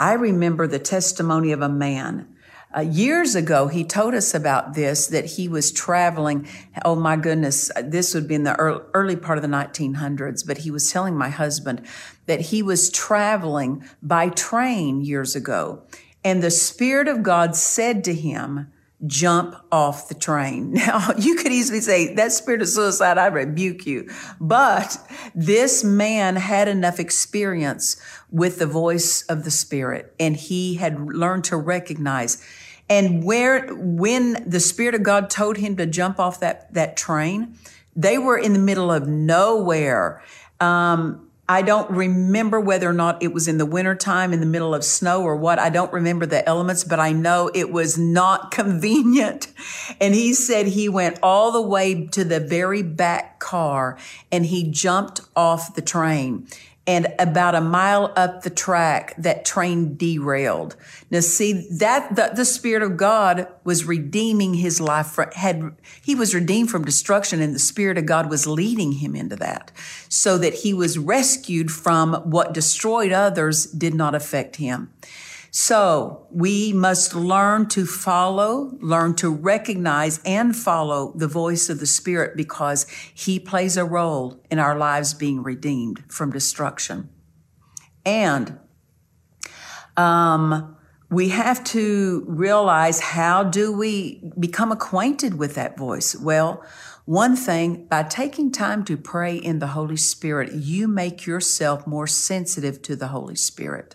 I 0.00 0.14
remember 0.14 0.66
the 0.66 0.78
testimony 0.78 1.52
of 1.52 1.60
a 1.60 1.68
man 1.68 2.33
uh, 2.76 2.80
years 2.80 3.34
ago, 3.34 3.68
he 3.68 3.84
told 3.84 4.14
us 4.14 4.34
about 4.34 4.74
this 4.74 5.06
that 5.08 5.24
he 5.24 5.48
was 5.48 5.70
traveling. 5.70 6.48
Oh 6.84 6.96
my 6.96 7.16
goodness, 7.16 7.70
this 7.82 8.14
would 8.14 8.26
be 8.26 8.34
in 8.34 8.42
the 8.42 8.56
early 8.94 9.16
part 9.16 9.38
of 9.38 9.42
the 9.42 9.48
1900s, 9.48 10.46
but 10.46 10.58
he 10.58 10.70
was 10.70 10.90
telling 10.90 11.16
my 11.16 11.28
husband 11.28 11.86
that 12.26 12.40
he 12.40 12.62
was 12.62 12.90
traveling 12.90 13.84
by 14.02 14.28
train 14.28 15.02
years 15.02 15.36
ago. 15.36 15.82
And 16.24 16.42
the 16.42 16.50
Spirit 16.50 17.06
of 17.06 17.22
God 17.22 17.54
said 17.54 18.02
to 18.04 18.14
him, 18.14 18.72
jump 19.06 19.56
off 19.70 20.08
the 20.08 20.14
train. 20.14 20.72
Now, 20.84 21.10
you 21.18 21.36
could 21.36 21.52
easily 21.52 21.80
say, 21.80 22.14
that 22.14 22.32
spirit 22.32 22.62
of 22.62 22.68
suicide, 22.68 23.18
I 23.18 23.26
rebuke 23.26 23.86
you. 23.86 24.10
But 24.40 24.96
this 25.34 25.84
man 25.84 26.36
had 26.36 26.68
enough 26.68 26.98
experience 26.98 28.00
with 28.30 28.58
the 28.58 28.66
voice 28.66 29.22
of 29.22 29.44
the 29.44 29.50
Spirit, 29.50 30.14
and 30.18 30.36
he 30.36 30.74
had 30.74 31.00
learned 31.00 31.44
to 31.44 31.56
recognize 31.56 32.42
and 32.88 33.24
where, 33.24 33.66
when 33.74 34.44
the 34.48 34.60
Spirit 34.60 34.94
of 34.94 35.02
God 35.02 35.30
told 35.30 35.56
him 35.56 35.76
to 35.76 35.86
jump 35.86 36.18
off 36.18 36.40
that, 36.40 36.72
that 36.74 36.96
train, 36.96 37.56
they 37.96 38.18
were 38.18 38.36
in 38.36 38.52
the 38.52 38.58
middle 38.58 38.92
of 38.92 39.08
nowhere. 39.08 40.22
Um, 40.60 41.30
I 41.46 41.60
don't 41.60 41.90
remember 41.90 42.58
whether 42.58 42.88
or 42.88 42.94
not 42.94 43.22
it 43.22 43.32
was 43.32 43.48
in 43.48 43.58
the 43.58 43.66
wintertime 43.66 44.32
in 44.32 44.40
the 44.40 44.46
middle 44.46 44.74
of 44.74 44.82
snow 44.82 45.22
or 45.22 45.36
what. 45.36 45.58
I 45.58 45.68
don't 45.68 45.92
remember 45.92 46.24
the 46.24 46.46
elements, 46.48 46.84
but 46.84 46.98
I 46.98 47.12
know 47.12 47.50
it 47.54 47.70
was 47.70 47.98
not 47.98 48.50
convenient. 48.50 49.48
And 50.00 50.14
he 50.14 50.32
said 50.32 50.68
he 50.68 50.88
went 50.88 51.18
all 51.22 51.52
the 51.52 51.62
way 51.62 52.06
to 52.08 52.24
the 52.24 52.40
very 52.40 52.82
back 52.82 53.40
car 53.40 53.98
and 54.32 54.46
he 54.46 54.70
jumped 54.70 55.20
off 55.36 55.74
the 55.74 55.82
train 55.82 56.48
and 56.86 57.08
about 57.18 57.54
a 57.54 57.60
mile 57.60 58.12
up 58.14 58.42
the 58.42 58.50
track, 58.50 59.14
that 59.16 59.44
train 59.44 59.96
derailed. 59.96 60.76
Now, 61.10 61.20
see 61.20 61.66
that 61.78 62.14
the, 62.14 62.32
the 62.34 62.44
Spirit 62.44 62.82
of 62.82 62.96
God 62.98 63.48
was 63.64 63.86
redeeming 63.86 64.54
his 64.54 64.80
life. 64.80 65.06
For, 65.06 65.30
had 65.34 65.74
he 66.02 66.14
was 66.14 66.34
redeemed 66.34 66.70
from 66.70 66.84
destruction, 66.84 67.40
and 67.40 67.54
the 67.54 67.58
Spirit 67.58 67.96
of 67.96 68.04
God 68.04 68.28
was 68.28 68.46
leading 68.46 68.92
him 68.92 69.16
into 69.16 69.36
that, 69.36 69.72
so 70.08 70.36
that 70.36 70.54
he 70.54 70.74
was 70.74 70.98
rescued 70.98 71.70
from 71.70 72.14
what 72.30 72.52
destroyed 72.52 73.12
others 73.12 73.64
did 73.66 73.94
not 73.94 74.14
affect 74.14 74.56
him. 74.56 74.92
So 75.56 76.26
we 76.32 76.72
must 76.72 77.14
learn 77.14 77.68
to 77.68 77.86
follow, 77.86 78.76
learn 78.80 79.14
to 79.14 79.30
recognize 79.30 80.18
and 80.26 80.54
follow 80.54 81.12
the 81.14 81.28
voice 81.28 81.68
of 81.68 81.78
the 81.78 81.86
Spirit 81.86 82.36
because 82.36 82.88
He 83.14 83.38
plays 83.38 83.76
a 83.76 83.84
role 83.84 84.42
in 84.50 84.58
our 84.58 84.76
lives 84.76 85.14
being 85.14 85.44
redeemed 85.44 86.02
from 86.08 86.32
destruction. 86.32 87.08
And 88.04 88.58
um, 89.96 90.76
we 91.08 91.28
have 91.28 91.62
to 91.66 92.24
realize 92.26 92.98
how 92.98 93.44
do 93.44 93.70
we 93.72 94.28
become 94.36 94.72
acquainted 94.72 95.38
with 95.38 95.54
that 95.54 95.78
voice? 95.78 96.16
Well, 96.16 96.64
one 97.04 97.36
thing, 97.36 97.86
by 97.86 98.02
taking 98.02 98.50
time 98.50 98.84
to 98.86 98.96
pray 98.96 99.36
in 99.36 99.60
the 99.60 99.68
Holy 99.68 99.98
Spirit, 99.98 100.52
you 100.52 100.88
make 100.88 101.26
yourself 101.26 101.86
more 101.86 102.08
sensitive 102.08 102.82
to 102.82 102.96
the 102.96 103.08
Holy 103.08 103.36
Spirit. 103.36 103.94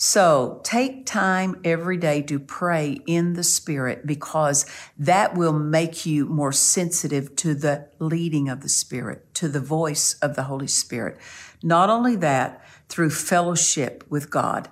So 0.00 0.60
take 0.62 1.06
time 1.06 1.60
every 1.64 1.96
day 1.96 2.22
to 2.22 2.38
pray 2.38 3.00
in 3.04 3.32
the 3.32 3.42
Spirit 3.42 4.06
because 4.06 4.64
that 4.96 5.34
will 5.34 5.52
make 5.52 6.06
you 6.06 6.24
more 6.24 6.52
sensitive 6.52 7.34
to 7.36 7.52
the 7.52 7.88
leading 7.98 8.48
of 8.48 8.60
the 8.60 8.68
Spirit, 8.68 9.34
to 9.34 9.48
the 9.48 9.60
voice 9.60 10.14
of 10.22 10.36
the 10.36 10.44
Holy 10.44 10.68
Spirit. 10.68 11.18
Not 11.64 11.90
only 11.90 12.14
that, 12.14 12.64
through 12.88 13.10
fellowship 13.10 14.04
with 14.08 14.30
God, 14.30 14.68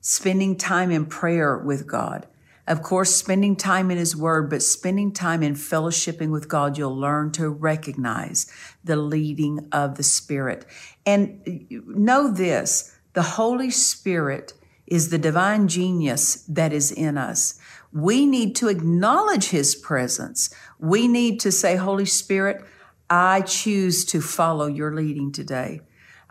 spending 0.00 0.56
time 0.56 0.92
in 0.92 1.06
prayer 1.06 1.58
with 1.58 1.88
God. 1.88 2.28
Of 2.64 2.82
course, 2.82 3.16
spending 3.16 3.56
time 3.56 3.90
in 3.90 3.98
His 3.98 4.14
Word, 4.14 4.48
but 4.48 4.62
spending 4.62 5.10
time 5.10 5.42
in 5.42 5.54
fellowshipping 5.54 6.30
with 6.30 6.48
God, 6.48 6.78
you'll 6.78 6.96
learn 6.96 7.32
to 7.32 7.48
recognize 7.48 8.46
the 8.84 8.96
leading 8.96 9.68
of 9.72 9.96
the 9.96 10.04
Spirit. 10.04 10.66
And 11.04 11.66
know 11.68 12.30
this 12.30 12.94
the 13.14 13.22
Holy 13.22 13.70
Spirit 13.70 14.52
is 14.90 15.10
the 15.10 15.18
divine 15.18 15.68
genius 15.68 16.42
that 16.48 16.72
is 16.72 16.90
in 16.90 17.18
us. 17.18 17.60
We 17.92 18.26
need 18.26 18.56
to 18.56 18.68
acknowledge 18.68 19.50
his 19.50 19.74
presence. 19.74 20.50
We 20.78 21.08
need 21.08 21.40
to 21.40 21.52
say, 21.52 21.76
Holy 21.76 22.04
Spirit, 22.04 22.64
I 23.10 23.42
choose 23.42 24.04
to 24.06 24.20
follow 24.20 24.66
your 24.66 24.94
leading 24.94 25.32
today. 25.32 25.80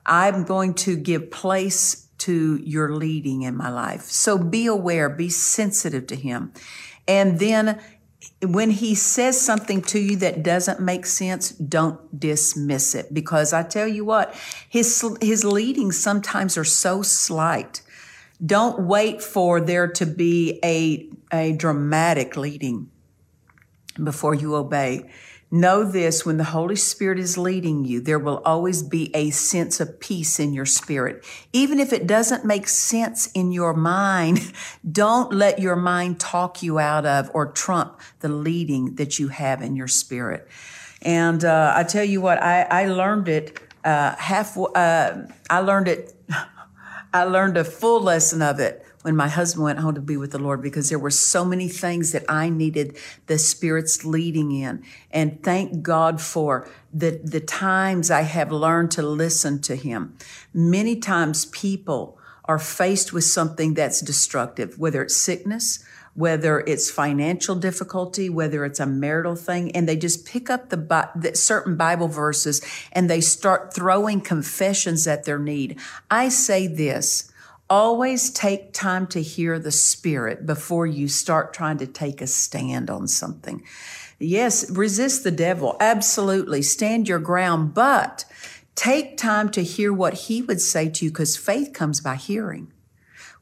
I'm 0.05 0.43
going 0.43 0.73
to 0.75 0.95
give 0.95 1.31
place 1.31 2.07
to 2.19 2.57
your 2.57 2.93
leading 2.93 3.43
in 3.43 3.55
my 3.55 3.69
life. 3.69 4.03
So 4.03 4.37
be 4.37 4.65
aware, 4.65 5.09
be 5.09 5.29
sensitive 5.29 6.07
to 6.07 6.15
him. 6.15 6.53
And 7.07 7.39
then 7.39 7.79
when 8.41 8.71
he 8.71 8.95
says 8.95 9.39
something 9.39 9.81
to 9.83 9.99
you 9.99 10.15
that 10.17 10.43
doesn't 10.43 10.79
make 10.79 11.05
sense, 11.05 11.51
don't 11.51 12.19
dismiss 12.19 12.95
it 12.95 13.13
because 13.13 13.53
I 13.53 13.63
tell 13.63 13.87
you 13.87 14.05
what, 14.05 14.35
his 14.67 15.03
his 15.21 15.43
leadings 15.43 15.99
sometimes 15.99 16.57
are 16.57 16.63
so 16.63 17.01
slight 17.01 17.81
don't 18.46 18.82
wait 18.82 19.22
for 19.22 19.60
there 19.60 19.88
to 19.88 20.06
be 20.06 20.60
a, 20.63 21.10
a 21.32 21.53
dramatic 21.53 22.38
leading 22.38 22.91
before 24.01 24.36
you 24.36 24.56
obey. 24.56 25.10
Know 25.50 25.86
this 25.86 26.25
when 26.25 26.36
the 26.36 26.44
Holy 26.44 26.75
Spirit 26.75 27.17
is 27.17 27.38
leading 27.38 27.86
you, 27.86 28.01
there 28.01 28.20
will 28.20 28.41
always 28.44 28.84
be 28.84 29.15
a 29.15 29.29
sense 29.29 29.79
of 29.79 29.98
peace 30.01 30.41
in 30.41 30.53
your 30.53 30.65
spirit. 30.65 31.24
Even 31.53 31.79
if 31.79 31.94
it 31.94 32.06
doesn't 32.06 32.44
make 32.44 32.67
sense 32.67 33.32
in 33.32 33.53
your 33.53 33.74
mind, 33.74 34.51
don't 34.91 35.32
let 35.32 35.60
your 35.60 35.77
mind 35.77 36.20
talk 36.20 36.62
you 36.62 36.79
out 36.79 37.06
of 37.06 37.32
or 37.34 37.53
trump 37.53 38.01
the 38.20 38.27
leading 38.27 38.96
that 38.96 39.20
you 39.20 39.29
have 39.29 39.62
in 39.62 39.77
your 39.77 39.88
spirit. 39.88 40.46
And 41.01 41.46
uh, 41.46 41.74
I 41.74 41.84
tell 41.84 42.03
you 42.03 42.20
what, 42.20 42.44
I, 42.44 42.63
I 42.63 42.86
learned 42.88 43.29
it 43.29 43.58
uh, 43.86 44.15
half. 44.17 44.58
Uh, 44.58 45.27
I 45.50 45.60
learned 45.60 45.88
it. 45.88 46.13
I 47.17 47.24
learned 47.24 47.57
a 47.57 47.63
full 47.63 48.01
lesson 48.01 48.43
of 48.43 48.59
it 48.59 48.86
when 49.01 49.15
my 49.15 49.27
husband 49.27 49.63
went 49.63 49.79
home 49.79 49.95
to 49.95 50.01
be 50.01 50.17
with 50.17 50.31
the 50.31 50.38
Lord 50.38 50.62
because 50.62 50.89
there 50.89 51.00
were 51.00 51.09
so 51.09 51.43
many 51.43 51.67
things 51.67 52.12
that 52.12 52.24
I 52.29 52.50
needed 52.50 52.95
the 53.25 53.39
Spirit's 53.39 54.05
leading 54.05 54.51
in. 54.51 54.83
And 55.09 55.41
thank 55.41 55.81
God 55.81 56.21
for 56.21 56.69
the, 56.93 57.19
the 57.24 57.39
times 57.39 58.12
I 58.12 58.21
have 58.21 58.51
learned 58.51 58.91
to 58.91 59.01
listen 59.01 59.62
to 59.63 59.75
Him. 59.75 60.15
Many 60.53 60.97
times 60.97 61.47
people 61.47 62.19
are 62.45 62.59
faced 62.59 63.13
with 63.13 63.24
something 63.24 63.74
that's 63.74 64.00
destructive, 64.00 64.77
whether 64.77 65.01
it's 65.01 65.15
sickness, 65.15 65.83
whether 66.17 66.62
it's 66.62 66.89
financial 66.89 67.55
difficulty, 67.55 68.27
whether 68.27 68.65
it's 68.65 68.79
a 68.79 68.88
marital 68.88 69.36
thing, 69.36 69.71
and 69.74 69.88
they 69.88 69.95
just 69.95 70.25
pick 70.25 70.50
up 70.50 70.69
the, 70.69 71.09
the, 71.15 71.36
certain 71.36 71.77
Bible 71.77 72.07
verses 72.07 72.59
and 72.91 73.07
they 73.07 73.21
start 73.21 73.71
throwing 73.71 74.19
confessions 74.19 75.05
at 75.05 75.25
their 75.25 75.38
need. 75.38 75.79
I 76.09 76.29
say 76.29 76.65
this 76.65 77.31
Always 77.69 78.31
take 78.31 78.74
time 78.74 79.05
to 79.07 79.21
hear 79.21 79.59
the 79.59 79.71
Spirit 79.71 80.45
before 80.45 80.88
you 80.88 81.07
start 81.07 81.53
trying 81.53 81.77
to 81.79 81.88
take 81.88 82.19
a 82.21 82.27
stand 82.27 82.89
on 82.89 83.07
something. 83.07 83.62
Yes, 84.17 84.71
resist 84.71 85.24
the 85.24 85.31
devil. 85.31 85.77
Absolutely. 85.79 86.63
Stand 86.63 87.07
your 87.07 87.19
ground, 87.19 87.75
but 87.75 88.25
take 88.74 89.17
time 89.17 89.50
to 89.50 89.63
hear 89.63 89.93
what 89.93 90.13
he 90.13 90.41
would 90.41 90.62
say 90.62 90.89
to 90.89 91.05
you 91.05 91.12
because 91.12 91.38
faith 91.38 91.74
comes 91.74 92.01
by 92.01 92.15
hearing. 92.15 92.71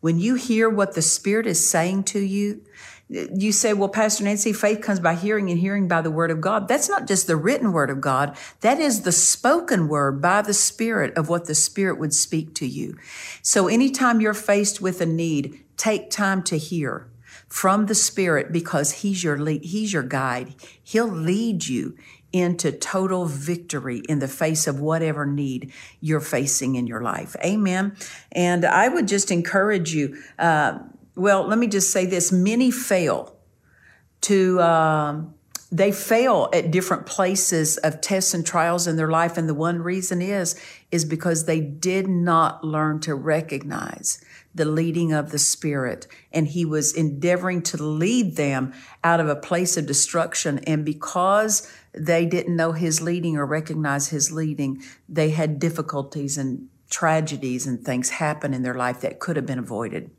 When 0.05 0.19
you 0.19 0.35
hear 0.35 0.69
what 0.69 0.93
the 0.93 1.01
Spirit 1.01 1.47
is 1.47 1.67
saying 1.67 2.03
to 2.03 2.19
you, 2.19 2.61
you 3.09 3.51
say, 3.51 3.73
well, 3.73 3.89
Pastor 3.89 4.23
Nancy, 4.23 4.53
faith 4.53 4.81
comes 4.81 4.99
by 4.99 5.15
hearing 5.15 5.49
and 5.49 5.57
hearing 5.57 5.87
by 5.87 6.03
the 6.03 6.11
word 6.11 6.29
of 6.29 6.41
God. 6.41 6.67
That's 6.67 6.87
not 6.87 7.07
just 7.07 7.25
the 7.25 7.35
written 7.35 7.73
word 7.73 7.89
of 7.89 8.01
God. 8.01 8.37
That 8.61 8.79
is 8.79 9.01
the 9.01 9.11
spoken 9.11 9.87
word 9.87 10.21
by 10.21 10.43
the 10.43 10.53
Spirit 10.53 11.17
of 11.17 11.27
what 11.27 11.45
the 11.45 11.55
Spirit 11.55 11.97
would 11.97 12.13
speak 12.13 12.53
to 12.53 12.67
you. 12.67 12.99
So 13.41 13.67
anytime 13.67 14.21
you're 14.21 14.35
faced 14.35 14.79
with 14.79 15.01
a 15.01 15.07
need, 15.07 15.63
take 15.75 16.11
time 16.11 16.43
to 16.43 16.59
hear 16.59 17.09
from 17.47 17.87
the 17.87 17.95
Spirit 17.95 18.51
because 18.51 19.01
He's 19.01 19.23
your 19.23 19.39
lead, 19.39 19.65
He's 19.65 19.91
your 19.91 20.03
guide. 20.03 20.53
He'll 20.83 21.07
lead 21.07 21.67
you 21.67 21.97
into 22.35 22.69
total 22.69 23.25
victory 23.25 24.01
in 24.09 24.19
the 24.19 24.27
face 24.27 24.67
of 24.67 24.81
whatever 24.81 25.25
need 25.25 25.71
you're 26.01 26.19
facing 26.19 26.75
in 26.75 26.85
your 26.85 27.01
life. 27.01 27.33
Amen. 27.41 27.95
And 28.33 28.65
I 28.65 28.89
would 28.89 29.07
just 29.07 29.31
encourage 29.31 29.93
you, 29.93 30.21
uh, 30.37 30.79
well, 31.15 31.47
let 31.47 31.57
me 31.57 31.67
just 31.67 31.93
say 31.93 32.05
this 32.05 32.33
many 32.33 32.71
fail 32.71 33.37
to, 34.21 34.59
um, 34.59 35.34
they 35.71 35.91
fail 35.91 36.49
at 36.53 36.71
different 36.71 37.05
places 37.05 37.77
of 37.77 37.99
tests 37.99 38.33
and 38.33 38.45
trials 38.45 38.87
in 38.87 38.97
their 38.97 39.09
life. 39.09 39.37
And 39.37 39.49
the 39.49 39.53
one 39.53 39.81
reason 39.81 40.21
is, 40.21 40.59
is 40.91 41.05
because 41.05 41.45
they 41.45 41.59
did 41.59 42.07
not 42.07 42.63
learn 42.63 42.99
to 43.01 43.15
recognize 43.15 44.23
the 44.53 44.65
leading 44.65 45.11
of 45.11 45.31
the 45.31 45.39
Spirit. 45.39 46.07
And 46.31 46.47
He 46.47 46.65
was 46.65 46.93
endeavoring 46.93 47.61
to 47.63 47.81
lead 47.81 48.35
them 48.35 48.73
out 49.03 49.19
of 49.19 49.27
a 49.27 49.35
place 49.35 49.75
of 49.75 49.85
destruction. 49.85 50.59
And 50.59 50.85
because 50.85 51.69
they 51.93 52.25
didn't 52.25 52.55
know 52.55 52.71
His 52.73 53.01
leading 53.01 53.35
or 53.35 53.45
recognize 53.45 54.09
His 54.09 54.31
leading, 54.31 54.83
they 55.09 55.31
had 55.31 55.59
difficulties 55.59 56.37
and 56.37 56.69
tragedies 56.89 57.65
and 57.65 57.83
things 57.83 58.11
happen 58.11 58.53
in 58.53 58.61
their 58.61 58.75
life 58.75 59.01
that 59.01 59.19
could 59.19 59.35
have 59.35 59.45
been 59.45 59.59
avoided. 59.59 60.11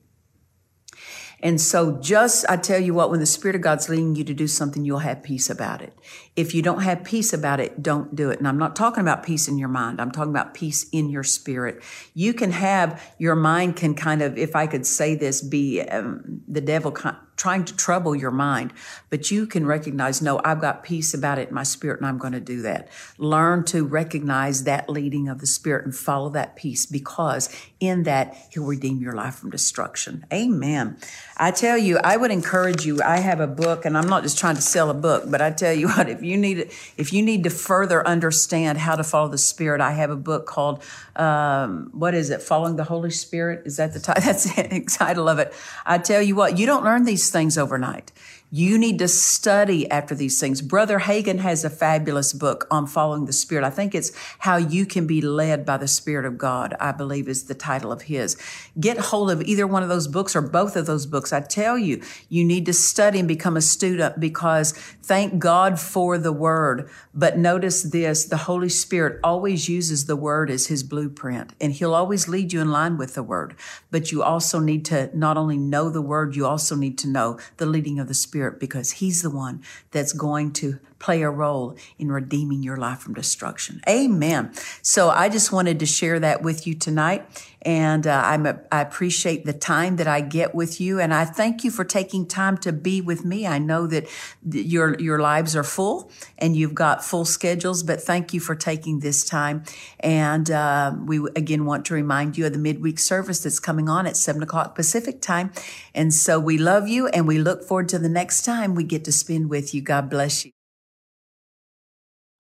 And 1.47 1.61
so 1.61 1.93
just, 2.01 2.45
I 2.49 2.57
tell 2.57 2.81
you 2.81 2.93
what, 2.93 3.09
when 3.09 3.21
the 3.21 3.25
Spirit 3.25 3.55
of 3.55 3.63
God's 3.63 3.89
leading 3.89 4.17
you 4.17 4.25
to 4.25 4.35
do 4.35 4.49
something, 4.49 4.85
you'll 4.85 4.99
have 4.99 5.23
peace 5.23 5.49
about 5.49 5.81
it. 5.81 5.93
If 6.35 6.57
you 6.57 6.61
don't 6.61 6.83
have 6.83 7.05
peace 7.05 7.33
about 7.33 7.61
it, 7.61 7.85
don't 7.85 8.17
do 8.17 8.31
it. 8.31 8.41
And 8.41 8.49
I'm 8.49 8.59
not 8.59 8.75
talking 8.75 9.01
about 9.01 9.23
peace 9.23 9.47
in 9.47 9.57
your 9.57 9.69
mind. 9.69 10.01
I'm 10.01 10.11
talking 10.11 10.33
about 10.33 10.55
peace 10.55 10.89
in 10.91 11.09
your 11.09 11.23
spirit. 11.23 11.85
You 12.15 12.35
can 12.35 12.51
have, 12.51 13.01
your 13.19 13.37
mind 13.37 13.77
can 13.77 13.95
kind 13.95 14.23
of, 14.23 14.37
if 14.37 14.57
I 14.57 14.67
could 14.67 14.85
say 14.85 15.15
this, 15.15 15.41
be 15.41 15.83
um, 15.83 16.41
the 16.49 16.61
devil 16.61 16.91
trying 17.37 17.65
to 17.67 17.77
trouble 17.77 18.17
your 18.17 18.31
mind, 18.31 18.73
but 19.11 19.31
you 19.31 19.47
can 19.47 19.67
recognize, 19.67 20.23
no, 20.23 20.41
I've 20.45 20.61
got 20.61 20.83
peace 20.83 21.13
about 21.13 21.39
it 21.39 21.49
in 21.49 21.55
my 21.55 21.63
spirit 21.63 22.01
and 22.01 22.07
I'm 22.07 22.19
going 22.19 22.33
to 22.33 22.41
do 22.41 22.63
that. 22.63 22.89
Learn 23.19 23.65
to 23.67 23.85
recognize 23.85 24.65
that 24.65 24.89
leading 24.89 25.29
of 25.29 25.41
the 25.41 25.47
spirit 25.47 25.85
and 25.85 25.95
follow 25.95 26.31
that 26.31 26.57
peace 26.57 26.87
because 26.87 27.55
in 27.79 28.05
that 28.05 28.35
he'll 28.51 28.65
redeem 28.65 29.01
your 29.01 29.13
life 29.13 29.37
from 29.37 29.51
destruction. 29.51 30.25
Amen. 30.33 30.97
I 31.37 31.51
tell 31.51 31.77
you, 31.77 31.99
I 31.99 32.17
would 32.17 32.31
encourage 32.31 32.87
you. 32.87 33.03
I 33.03 33.19
have 33.19 33.41
a 33.41 33.47
book 33.47 33.85
and 33.85 33.99
I'm 33.99 34.09
not 34.09 34.23
just 34.23 34.39
trying 34.39 34.57
to 34.57 34.63
sell 34.63 34.89
a 34.89 34.95
book, 34.95 35.31
but 35.31 35.43
I 35.43 35.51
tell 35.51 35.75
you 35.75 35.89
what, 35.97 36.09
if 36.09 36.23
you 36.23 36.39
need, 36.39 36.71
if 36.97 37.13
you 37.13 37.23
need 37.23 37.45
to 37.45 37.51
further 37.51 38.07
understand 38.07 38.79
how 38.79 38.97
to 38.97 39.05
follow 39.05 39.29
the 39.29 39.39
spirit, 39.39 39.83
I 39.83 39.93
have 39.93 40.11
a 40.11 40.17
book 40.17 40.47
called, 40.47 40.83
um, 41.17 41.91
what 41.93 42.15
is 42.15 42.31
it? 42.31 42.41
Following 42.41 42.77
the 42.77 42.85
Holy 42.85 43.11
Spirit. 43.11 43.67
Is 43.67 43.77
that 43.77 43.93
the 43.93 44.01
title? 44.01 44.23
That's 44.25 44.45
the 44.45 44.85
title 44.89 45.29
of 45.29 45.39
it. 45.39 45.53
I 45.85 45.99
tell 45.99 46.23
you 46.23 46.35
what, 46.35 46.59
you 46.59 46.65
don't 46.65 46.85
learn 46.85 47.05
these 47.05 47.26
these 47.27 47.33
things 47.33 47.59
overnight. 47.59 48.13
You 48.53 48.79
need 48.79 49.01
to 49.01 49.09
study 49.09 49.91
after 49.91 50.15
these 50.15 50.39
things. 50.39 50.63
Brother 50.63 51.01
Hagin 51.01 51.41
has 51.41 51.65
a 51.65 51.71
fabulous 51.71 52.33
book 52.33 52.69
on 52.71 52.87
following 52.87 53.27
the 53.27 53.33
Spirit. 53.33 53.65
I 53.65 53.71
think 53.71 53.93
it's 53.93 54.13
How 54.39 54.57
You 54.57 54.87
Can 54.87 55.05
Be 55.05 55.21
Led 55.21 55.67
by 55.67 55.79
the 55.79 55.89
Spirit 55.89 56.25
of 56.25 56.39
God, 56.39 56.77
I 56.79 56.93
believe 56.93 57.29
is 57.29 57.45
the 57.45 57.55
title 57.55 57.91
of 57.91 58.03
his. 58.03 58.37
Get 58.79 58.99
hold 58.99 59.33
of 59.33 59.43
either 59.43 59.67
one 59.67 59.83
of 59.83 59.89
those 59.89 60.07
books 60.07 60.37
or 60.37 60.43
both 60.43 60.77
of 60.77 60.87
those 60.87 61.07
books. 61.07 61.33
I 61.33 61.41
tell 61.41 61.77
you, 61.77 62.01
you 62.29 62.45
need 62.45 62.67
to 62.67 62.73
study 62.73 63.19
and 63.19 63.27
become 63.27 63.57
a 63.57 63.61
student 63.61 64.21
because 64.21 64.73
thank 65.03 65.41
God 65.41 65.81
for 65.81 66.17
the 66.17 66.33
Word. 66.33 66.89
But 67.13 67.39
notice 67.39 67.83
this, 67.83 68.27
the 68.27 68.37
Holy 68.37 68.69
Spirit 68.69 69.19
always 69.25 69.69
uses 69.69 70.07
the 70.07 70.15
Word 70.15 70.51
as 70.51 70.69
his 70.69 70.85
blueprint 70.85 71.53
and 71.61 71.73
he'll 71.73 71.95
always 71.95 72.29
lead 72.29 72.53
you 72.53 72.61
in 72.61 72.71
line 72.71 72.97
with 72.97 73.15
the 73.15 73.25
Word. 73.25 73.57
But 73.91 74.13
you 74.13 74.23
also 74.23 74.61
need 74.61 74.85
to 74.85 75.11
not 75.19 75.37
only 75.37 75.57
know 75.57 75.91
the 75.91 76.01
Word, 76.01 76.37
you 76.37 76.47
also 76.47 76.77
need 76.77 76.97
to 76.99 77.09
know 77.09 77.41
the 77.57 77.67
leading 77.67 77.99
of 77.99 78.07
the 78.07 78.15
Spirit 78.15 78.36
Spirit 78.37 78.61
because 78.61 78.91
He's 78.93 79.23
the 79.23 79.31
one 79.31 79.63
that's 79.93 80.13
going 80.13 80.53
to 80.53 80.79
play 80.99 81.23
a 81.23 81.31
role 81.31 81.77
in 81.99 82.11
redeeming 82.11 82.63
your 82.63 82.77
life 82.77 83.01
from 83.01 83.15
destruction. 83.15 83.81
Amen. 83.89 84.53
So 84.83 85.11
I 85.11 85.29
just 85.29 85.53
wanted 85.53 85.79
to 85.81 85.87
share 85.87 86.19
that 86.21 86.43
with 86.43 86.67
you 86.67 86.75
tonight. 86.75 87.27
And 87.63 88.07
uh, 88.07 88.23
I'm 88.25 88.47
a, 88.47 88.61
I 88.71 88.81
appreciate 88.81 89.45
the 89.45 89.53
time 89.53 89.97
that 89.97 90.07
I 90.07 90.21
get 90.21 90.55
with 90.55 90.81
you. 90.81 91.01
And 91.01 91.13
I 91.13 91.25
thank 91.25 91.65
you 91.65 91.73
for 91.73 91.85
taking 91.85 92.25
time 92.25 92.59
to 92.59 92.73
be 92.73 93.01
with 93.01 93.25
me. 93.25 93.45
I 93.45 93.59
know 93.59 93.89
that 93.89 94.09
your, 94.49 94.97
your 95.01 95.19
lives 95.19 95.57
are 95.57 95.65
full 95.65 96.13
and 96.39 96.55
you've 96.55 96.77
got 96.77 97.05
full 97.05 97.25
schedules, 97.25 97.83
but 97.83 98.01
thank 98.01 98.33
you 98.33 98.39
for 98.39 98.55
taking 98.55 99.01
this 99.01 99.25
time. 99.25 99.65
And 99.99 100.49
uh, 100.49 100.95
we 101.05 101.19
again 101.35 101.65
want 101.65 101.85
to 101.87 101.95
remind 101.95 102.39
you 102.39 102.47
of 102.47 102.53
the 102.53 102.59
midweek 102.59 103.01
service 103.01 103.41
that's 103.41 103.59
coming 103.59 103.89
on 103.89 104.07
at 104.07 104.17
seven 104.17 104.45
o'clock 104.45 104.77
Pacific 104.77 105.21
time. 105.21 105.51
And 105.93 106.15
so 106.15 106.39
we 106.39 106.59
love 106.59 106.87
you 106.87 107.09
and 107.09 107.27
we 107.27 107.39
look 107.39 107.65
forward 107.65 107.89
to 107.89 107.99
the 107.99 108.09
next 108.09 108.43
time 108.43 108.77
we 108.77 108.85
get 108.85 109.05
to 109.07 109.13
spend 109.13 109.51
with 109.51 109.75
you. 109.75 109.83
God 109.83 110.09
bless 110.09 110.45
you. 110.45 110.56